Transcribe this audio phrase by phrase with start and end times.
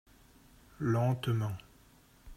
[0.79, 1.55] Lentement.